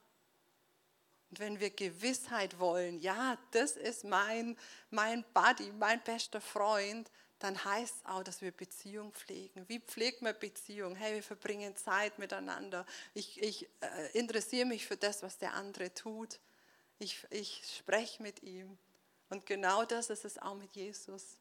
[1.31, 4.57] Und wenn wir Gewissheit wollen, ja, das ist mein,
[4.90, 9.68] mein Buddy, mein bester Freund, dann heißt es auch, dass wir Beziehung pflegen.
[9.68, 10.96] Wie pflegt man Beziehung?
[10.96, 12.87] Hey, wir verbringen Zeit miteinander.
[13.12, 16.40] Ich, ich äh, interessiere mich für das, was der andere tut.
[16.98, 18.79] Ich, ich spreche mit ihm.
[19.28, 21.38] Und genau das ist es auch mit Jesus.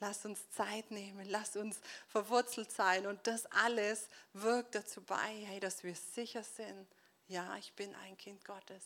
[0.00, 3.06] Lass uns Zeit nehmen, lass uns verwurzelt sein.
[3.06, 6.86] Und das alles wirkt dazu bei, hey, dass wir sicher sind.
[7.26, 8.84] Ja, ich bin ein Kind Gottes.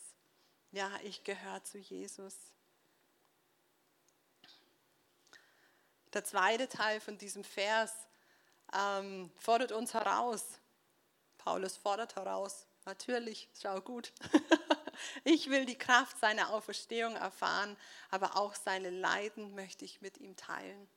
[0.70, 2.34] Ja, ich gehöre zu Jesus.
[6.12, 7.92] Der zweite Teil von diesem Vers
[8.72, 10.44] ähm, fordert uns heraus.
[11.38, 12.66] Paulus fordert heraus.
[12.84, 14.12] Natürlich, schau gut.
[15.24, 17.76] ich will die Kraft seiner Auferstehung erfahren,
[18.10, 20.88] aber auch seine Leiden möchte ich mit ihm teilen.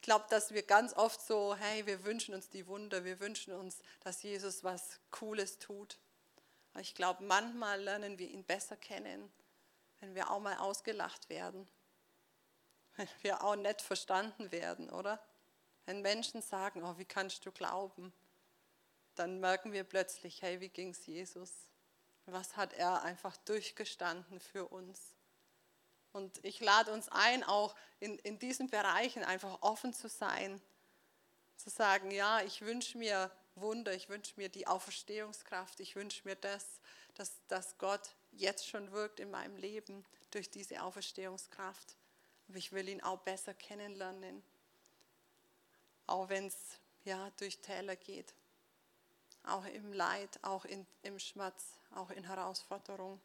[0.00, 3.52] Ich glaube, dass wir ganz oft so, hey, wir wünschen uns die Wunder, wir wünschen
[3.52, 5.98] uns, dass Jesus was Cooles tut.
[6.72, 9.30] Aber ich glaube, manchmal lernen wir ihn besser kennen,
[10.00, 11.68] wenn wir auch mal ausgelacht werden,
[12.96, 15.22] wenn wir auch nicht verstanden werden, oder?
[15.84, 18.12] Wenn Menschen sagen, oh, wie kannst du glauben?
[19.16, 21.50] Dann merken wir plötzlich, hey, wie ging es Jesus?
[22.26, 25.00] Was hat er einfach durchgestanden für uns?
[26.12, 30.60] Und ich lade uns ein, auch in, in diesen Bereichen einfach offen zu sein,
[31.56, 36.36] zu sagen, ja, ich wünsche mir Wunder, ich wünsche mir die Auferstehungskraft, ich wünsche mir
[36.36, 36.80] das,
[37.14, 41.96] dass, dass Gott jetzt schon wirkt in meinem Leben durch diese Auferstehungskraft.
[42.48, 44.42] Aber ich will ihn auch besser kennenlernen,
[46.06, 46.56] auch wenn es
[47.04, 48.34] ja, durch Täler geht,
[49.44, 53.20] auch im Leid, auch in, im Schmerz, auch in Herausforderung.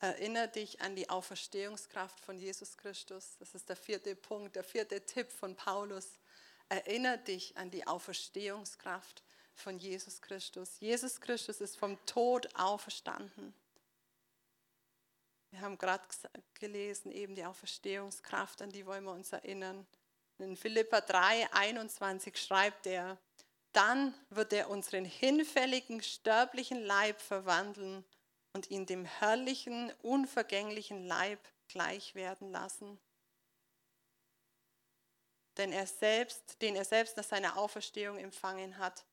[0.00, 3.36] Erinnere dich an die Auferstehungskraft von Jesus Christus.
[3.40, 6.20] Das ist der vierte Punkt, der vierte Tipp von Paulus.
[6.68, 9.24] Erinnere dich an die Auferstehungskraft
[9.54, 10.78] von Jesus Christus.
[10.78, 13.52] Jesus Christus ist vom Tod auferstanden.
[15.50, 16.04] Wir haben gerade
[16.54, 19.84] gelesen, eben die Auferstehungskraft, an die wollen wir uns erinnern.
[20.38, 23.18] In Philippa 3, 21 schreibt er,
[23.72, 28.04] dann wird er unseren hinfälligen, sterblichen Leib verwandeln
[28.52, 32.98] und ihn dem herrlichen, unvergänglichen Leib gleich werden lassen.
[35.56, 39.04] Denn er selbst, den er selbst nach seiner Auferstehung empfangen hat.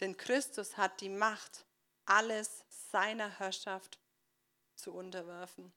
[0.00, 1.64] Denn Christus hat die Macht,
[2.04, 4.00] alles seiner Herrschaft
[4.74, 5.72] zu unterwerfen.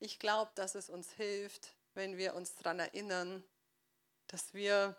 [0.00, 3.44] Ich glaube, dass es uns hilft, wenn wir uns daran erinnern,
[4.28, 4.96] dass wir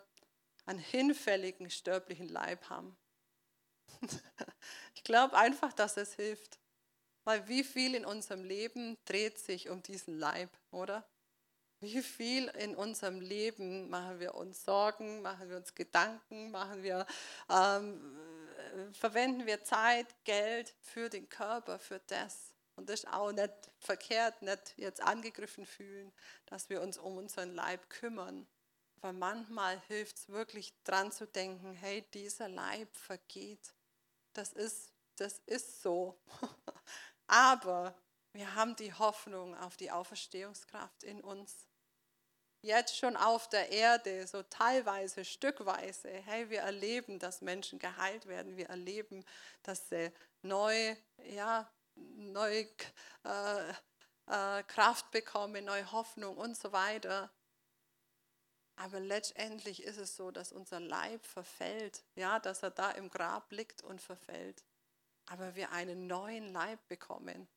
[0.66, 2.96] einen hinfälligen, sterblichen Leib haben.
[4.94, 6.58] ich glaube einfach, dass es hilft.
[7.24, 11.04] Weil wie viel in unserem Leben dreht sich um diesen Leib, oder?
[11.80, 17.04] Wie viel in unserem Leben machen wir uns Sorgen, machen wir uns Gedanken, machen wir,
[17.50, 18.16] ähm,
[18.92, 22.54] verwenden wir Zeit, Geld für den Körper, für das.
[22.76, 26.12] Und das ist auch nicht verkehrt, nicht jetzt angegriffen fühlen,
[26.46, 28.46] dass wir uns um unseren Leib kümmern.
[28.96, 33.74] Aber manchmal hilft es wirklich dran zu denken, hey, dieser Leib vergeht.
[34.32, 36.18] Das ist, das ist so.
[37.26, 37.94] Aber
[38.32, 41.66] wir haben die Hoffnung auf die Auferstehungskraft in uns.
[42.62, 46.08] Jetzt schon auf der Erde, so teilweise, stückweise.
[46.08, 48.56] Hey, wir erleben, dass Menschen geheilt werden.
[48.56, 49.24] Wir erleben,
[49.62, 50.10] dass sie
[50.42, 52.68] neu, ja, neue
[53.24, 53.70] äh,
[54.26, 57.30] äh, Kraft bekommen, neue Hoffnung und so weiter.
[58.76, 63.50] Aber letztendlich ist es so, dass unser Leib verfällt, ja, dass er da im Grab
[63.50, 64.64] liegt und verfällt.
[65.26, 67.48] Aber wir einen neuen Leib bekommen.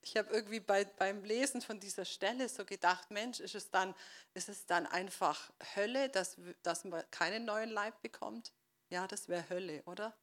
[0.00, 3.94] Ich habe irgendwie bei, beim Lesen von dieser Stelle so gedacht, Mensch, ist es dann,
[4.34, 8.52] ist es dann einfach Hölle, dass, dass man keinen neuen Leib bekommt?
[8.88, 10.16] Ja, das wäre Hölle, oder?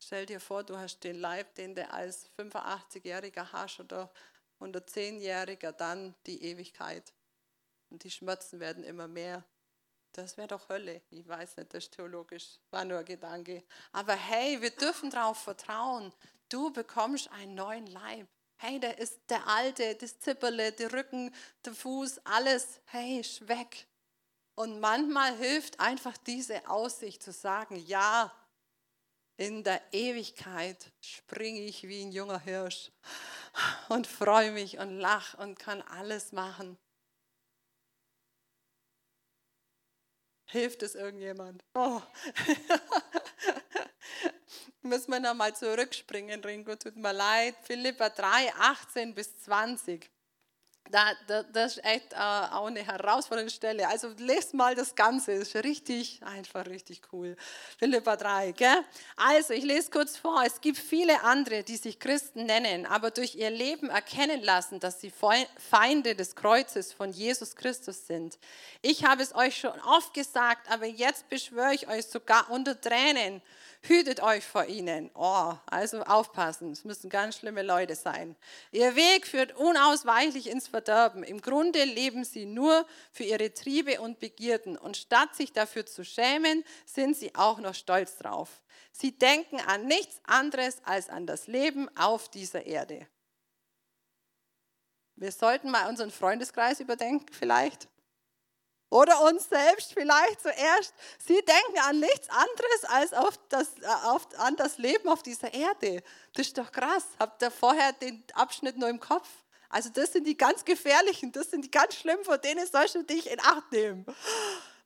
[0.00, 4.10] Stell dir vor, du hast den Leib, den du als 85-Jähriger hast oder
[4.60, 7.12] 110-Jähriger, dann die Ewigkeit.
[7.90, 9.44] Und die Schmerzen werden immer mehr.
[10.18, 11.00] Das wäre doch Hölle.
[11.10, 13.62] Ich weiß nicht, das ist theologisch, war nur ein Gedanke.
[13.92, 16.12] Aber hey, wir dürfen darauf vertrauen.
[16.48, 18.26] Du bekommst einen neuen Leib.
[18.56, 21.32] Hey, der ist der alte, das Zipperle, der Rücken,
[21.64, 23.86] der Fuß, alles, hey, ist weg.
[24.56, 28.32] Und manchmal hilft einfach diese Aussicht zu sagen, ja,
[29.36, 32.90] in der Ewigkeit springe ich wie ein junger Hirsch
[33.88, 36.76] und freue mich und lache und kann alles machen.
[40.50, 41.62] Hilft es irgendjemand?
[41.74, 42.00] Oh.
[44.82, 47.54] Müssen wir nochmal zurückspringen, Ringo, tut mir leid.
[47.64, 50.10] Philippa 3, 18 bis 20.
[50.90, 53.86] Da, da, das ist echt äh, auch eine herausfordernde Stelle.
[53.88, 57.36] Also lest mal das Ganze, ist richtig, einfach richtig cool.
[57.78, 58.84] Philippa 3, gell?
[59.16, 60.42] Also, ich lese kurz vor.
[60.46, 65.00] Es gibt viele andere, die sich Christen nennen, aber durch ihr Leben erkennen lassen, dass
[65.00, 68.38] sie Feinde des Kreuzes von Jesus Christus sind.
[68.80, 73.42] Ich habe es euch schon oft gesagt, aber jetzt beschwöre ich euch sogar unter Tränen
[73.82, 75.10] hütet euch vor ihnen.
[75.14, 78.36] Oh, also aufpassen, es müssen ganz schlimme Leute sein.
[78.72, 81.22] Ihr Weg führt unausweichlich ins Verderben.
[81.22, 86.04] Im Grunde leben sie nur für ihre Triebe und Begierden und statt sich dafür zu
[86.04, 88.62] schämen, sind sie auch noch stolz drauf.
[88.92, 93.06] Sie denken an nichts anderes als an das Leben auf dieser Erde.
[95.16, 97.88] Wir sollten mal unseren Freundeskreis überdenken vielleicht.
[98.90, 100.94] Oder uns selbst vielleicht zuerst.
[101.18, 105.52] Sie denken an nichts anderes als auf das, äh, auf, an das Leben auf dieser
[105.52, 106.02] Erde.
[106.34, 107.04] Das ist doch krass.
[107.18, 109.28] Habt ihr vorher den Abschnitt nur im Kopf?
[109.68, 113.02] Also das sind die ganz gefährlichen, das sind die ganz schlimmen, vor denen sollst du
[113.02, 114.06] dich in Acht nehmen.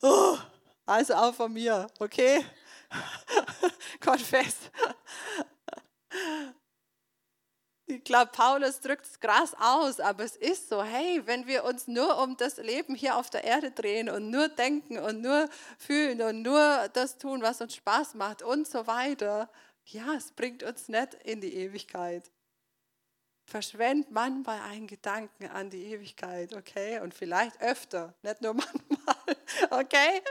[0.02, 0.36] Oh,
[0.84, 2.44] also auch von mir, okay?
[4.00, 4.56] Confess.
[7.86, 11.88] Ich glaube, Paulus drückt es krass aus, aber es ist so, hey, wenn wir uns
[11.88, 16.22] nur um das Leben hier auf der Erde drehen und nur denken und nur fühlen
[16.22, 19.50] und nur das tun, was uns Spaß macht und so weiter,
[19.86, 22.30] ja, es bringt uns nicht in die Ewigkeit.
[23.44, 27.00] Verschwend manchmal einen Gedanken an die Ewigkeit, okay?
[27.00, 29.36] Und vielleicht öfter, nicht nur manchmal,
[29.70, 30.22] okay?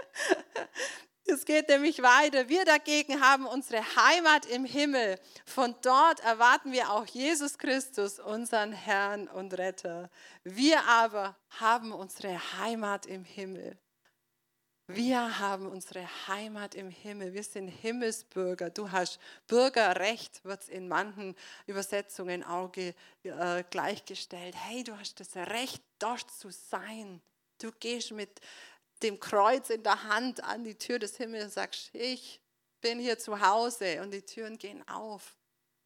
[1.32, 2.50] Es geht nämlich weiter.
[2.50, 5.18] Wir dagegen haben unsere Heimat im Himmel.
[5.46, 10.10] Von dort erwarten wir auch Jesus Christus, unseren Herrn und Retter.
[10.44, 13.78] Wir aber haben unsere Heimat im Himmel.
[14.88, 17.34] Wir haben unsere Heimat im Himmel.
[17.34, 18.70] Wir sind Himmelsbürger.
[18.70, 19.18] Du hast
[19.48, 21.34] Bürgerrecht, wird es in manchen
[21.66, 24.54] Übersetzungen auch äh, gleichgestellt.
[24.58, 27.22] Hey, du hast das Recht, dort zu sein.
[27.62, 28.42] Du gehst mit
[29.04, 32.42] dem Kreuz in der Hand an die Tür des Himmels und sagst, ich
[32.82, 35.36] bin hier zu Hause und die Türen gehen auf.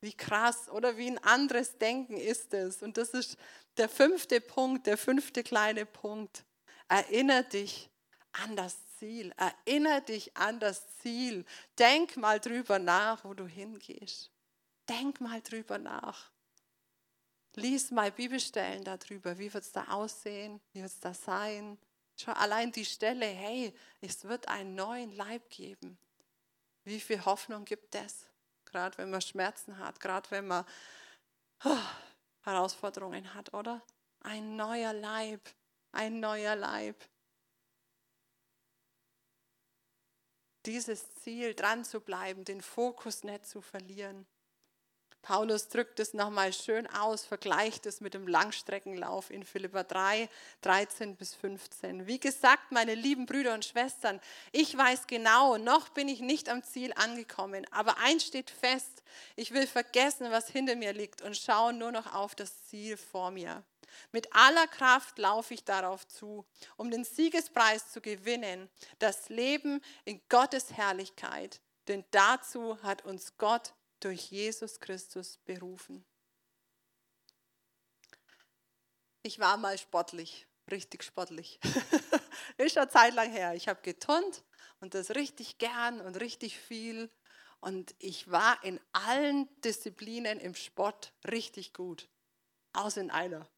[0.01, 2.82] Wie krass oder wie ein anderes Denken ist es.
[2.82, 3.38] Und das ist
[3.78, 6.45] der fünfte Punkt, der fünfte kleine Punkt.
[6.88, 7.89] Erinner dich
[8.32, 9.34] an das Ziel.
[9.38, 11.45] Erinner dich an das Ziel.
[11.80, 14.32] Denk mal drüber nach, wo du hingehst.
[14.88, 16.32] Denk mal drüber nach.
[17.56, 19.38] Lies mal Bibelstellen darüber.
[19.39, 20.62] Wie wird es da aussehen?
[20.73, 21.78] Wie wird es da sein?
[22.17, 25.97] Schau allein die Stelle, hey, es wird einen neuen Leib geben.
[26.86, 28.28] Wie viel Hoffnung gibt es?
[28.65, 30.65] Gerade wenn man Schmerzen hat, gerade wenn man
[31.63, 31.78] oh,
[32.41, 33.82] Herausforderungen hat, oder?
[34.21, 35.41] Ein neuer Leib,
[35.91, 37.04] ein neuer Leib.
[40.65, 44.25] Dieses Ziel, dran zu bleiben, den Fokus nicht zu verlieren.
[45.25, 50.29] Paulus drückt es nochmal schön aus, vergleicht es mit dem Langstreckenlauf in Philippa 3,
[50.61, 52.05] 13 bis 15.
[52.05, 56.61] Wie gesagt, meine lieben Brüder und Schwestern, ich weiß genau, noch bin ich nicht am
[56.61, 59.01] Ziel angekommen, aber eins steht fest,
[59.35, 63.31] ich will vergessen, was hinter mir liegt und schaue nur noch auf das Ziel vor
[63.31, 63.63] mir.
[64.11, 66.45] Mit aller Kraft laufe ich darauf zu,
[66.77, 71.61] um den Siegespreis zu gewinnen, das Leben in Gottes Herrlichkeit.
[71.88, 73.73] Denn dazu hat uns Gott
[74.05, 76.05] durch Jesus Christus berufen.
[79.23, 81.59] Ich war mal sportlich, richtig sportlich.
[82.59, 83.55] ist schon Zeit lang her.
[83.55, 84.43] Ich habe geturnt
[84.79, 87.09] und das richtig gern und richtig viel.
[87.61, 92.07] Und ich war in allen Disziplinen im Sport richtig gut.
[92.73, 93.49] Außer in einer.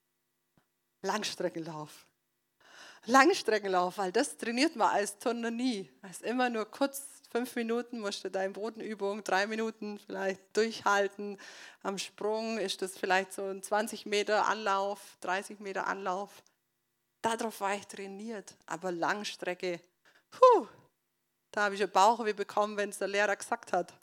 [1.01, 2.07] Langstreckenlauf.
[3.05, 5.91] Langstreckenlauf, weil das trainiert man als Turner nie.
[6.09, 11.39] Ist immer nur kurz fünf Minuten musst du deine Bodenübung, drei Minuten vielleicht durchhalten.
[11.83, 16.43] Am Sprung ist das vielleicht so ein 20 Meter Anlauf, 30 Meter Anlauf.
[17.21, 19.79] Darauf war ich trainiert, aber Langstrecke,
[20.31, 20.67] puh,
[21.51, 23.93] da habe ich einen Bauchweh bekommen, wenn es der Lehrer gesagt hat.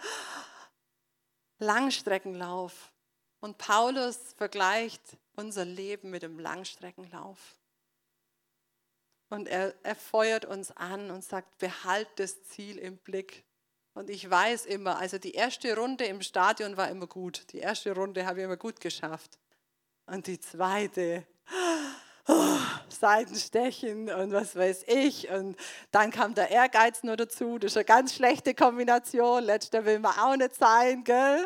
[1.59, 2.93] Langstreckenlauf.
[3.41, 5.03] Und Paulus vergleicht
[5.37, 7.39] unser Leben mit dem Langstreckenlauf.
[9.35, 13.43] Und er, er feuert uns an und sagt, behalt das Ziel im Blick.
[13.93, 17.53] Und ich weiß immer, also die erste Runde im Stadion war immer gut.
[17.53, 19.39] Die erste Runde habe ich immer gut geschafft.
[20.07, 21.25] Und die zweite,
[22.29, 25.29] oh, Seitenstechen und was weiß ich.
[25.31, 25.57] Und
[25.91, 27.59] dann kam der Ehrgeiz nur dazu.
[27.59, 29.43] Das ist eine ganz schlechte Kombination.
[29.43, 31.45] Letzter will man auch nicht sein, gell?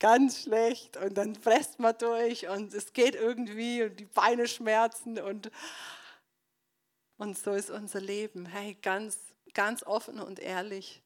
[0.00, 0.96] Ganz schlecht.
[0.96, 5.52] Und dann presst man durch und es geht irgendwie und die Beine schmerzen und
[7.18, 8.46] und so ist unser Leben.
[8.46, 9.18] Hey, ganz,
[9.54, 11.02] ganz offen und ehrlich.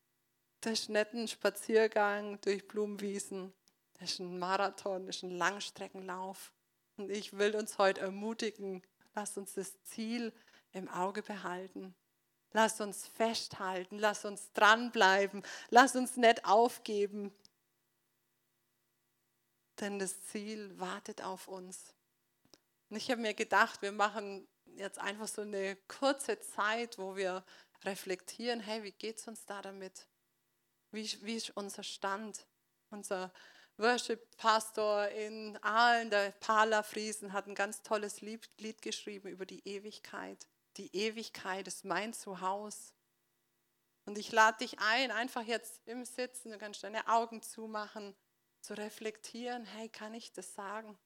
[0.60, 3.52] Das ist nicht ein Spaziergang durch Blumenwiesen.
[3.94, 6.52] Das ist ein Marathon, das ist ein Langstreckenlauf.
[6.96, 8.82] Und ich will uns heute ermutigen,
[9.14, 10.32] lasst uns das Ziel
[10.72, 11.94] im Auge behalten.
[12.52, 17.32] Lasst uns festhalten, lasst uns dranbleiben, lasst uns nicht aufgeben.
[19.78, 21.94] Denn das Ziel wartet auf uns.
[22.88, 27.44] Und ich habe mir gedacht, wir machen jetzt einfach so eine kurze Zeit, wo wir
[27.85, 30.06] reflektieren, hey, wie geht es uns da damit?
[30.90, 32.46] Wie, wie ist unser Stand?
[32.90, 33.33] Unser
[33.76, 40.46] Worship-Pastor in Aalen, der Pala Friesen, hat ein ganz tolles Lied, geschrieben über die Ewigkeit.
[40.76, 42.92] Die Ewigkeit ist mein Zuhause.
[44.04, 48.14] Und ich lade dich ein, einfach jetzt im Sitzen, du kannst deine Augen zumachen,
[48.61, 50.98] zu reflektieren, hey, kann ich das sagen?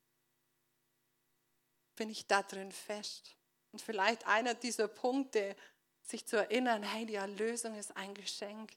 [1.97, 3.37] Bin ich da drin fest?
[3.75, 5.57] Und vielleicht einer dieser Punkte,
[6.01, 8.71] sich zu erinnern, hey, die Erlösung ist ein Geschenk.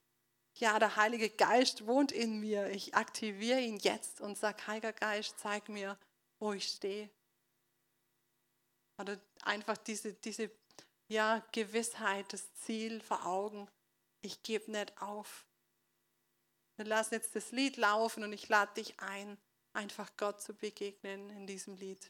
[0.56, 2.72] Ja, der Heilige Geist wohnt in mir.
[2.72, 6.00] Ich aktiviere ihn jetzt und sage, Heiliger Geist, zeig mir,
[6.40, 7.12] wo ich stehe.
[9.00, 10.50] Oder einfach diese, diese
[11.10, 13.70] ja, Gewissheit, das Ziel vor Augen.
[14.22, 15.46] Ich gebe nicht auf.
[16.76, 19.38] Wir lassen jetzt das Lied laufen und ich lade dich ein,
[19.74, 22.10] einfach Gott zu begegnen in diesem Lied.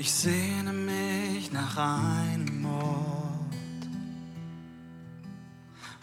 [0.00, 3.84] Ich sehne mich nach einem Ort,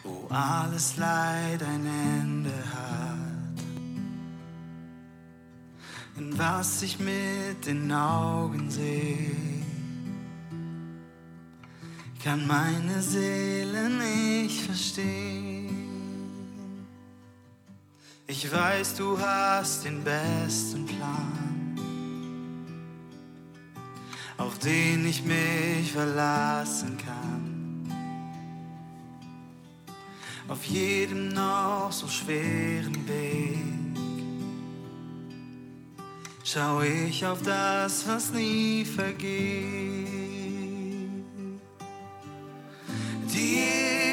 [0.03, 1.85] wo alles Leid ein
[2.21, 3.59] Ende hat,
[6.15, 9.57] in was ich mit den Augen sehe
[12.27, 15.69] kann meine Seele nicht verstehen.
[18.27, 21.56] Ich weiß, du hast den besten Plan,
[24.37, 27.91] auf den ich mich verlassen kann.
[30.47, 33.77] Auf jedem noch so schweren Weg
[36.57, 40.07] schau ich auf das, was nie vergeht.
[43.33, 43.59] Die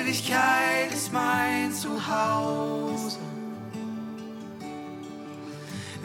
[0.00, 3.18] Ewigkeit ist mein Zuhause.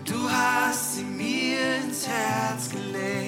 [0.05, 3.18] Du hast sie mir ins Herz gelegt.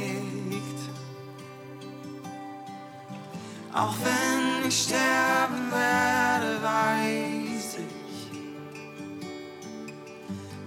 [3.73, 8.31] Auch wenn ich sterben werde, weiß ich,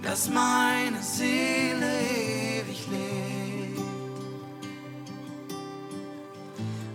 [0.01, 2.01] dass meine Seele
[2.61, 3.79] ewig lebt.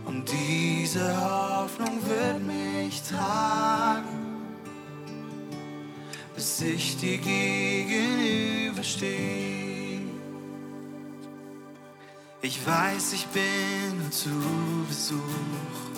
[0.06, 4.20] Und diese Hoffnung wird mich tragen
[6.40, 10.00] bis ich dir gegenüberstehe.
[12.40, 14.30] Ich weiß, ich bin nur zu
[14.88, 15.89] Besuch,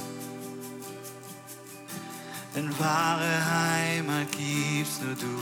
[2.54, 5.38] denn wahre Heimat gibst nur du.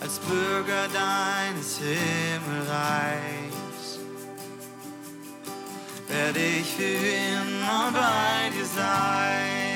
[0.00, 2.70] Als Bürger deines Himmelreichs
[6.08, 9.69] werde ich für immer bei dir sein.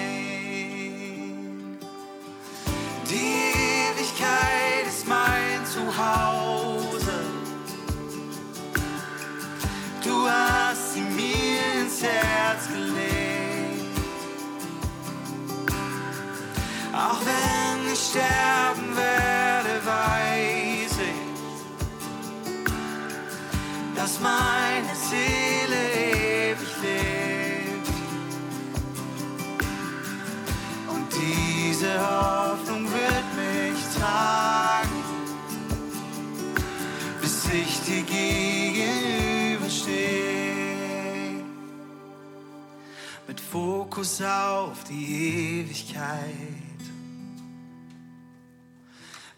[44.05, 46.29] Fokus auf die Ewigkeit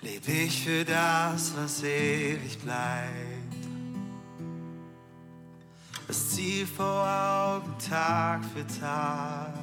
[0.01, 3.55] lebe ich für das, was ewig bleibt.
[6.09, 9.55] Das Ziel vor Augen Tag für Tag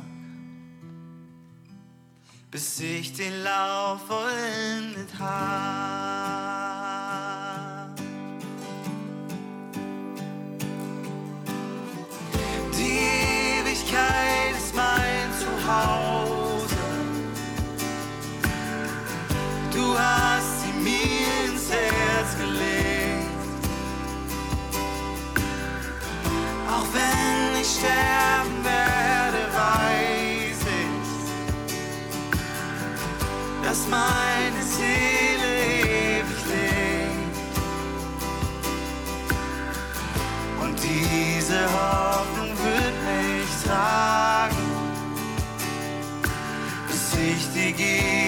[2.49, 6.42] bis ich den Lauf vollendet hab.
[33.93, 35.49] Meine Seele
[36.17, 37.37] ewig lebt.
[40.61, 44.65] Und diese Hoffnung wird mich tragen,
[46.87, 48.22] bis ich dir gegenüberstehe.